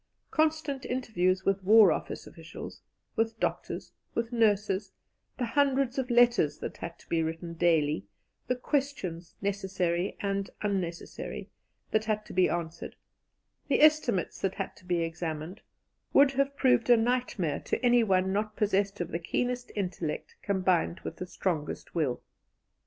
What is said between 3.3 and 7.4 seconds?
doctors, with nurses; the hundreds of letters that had to be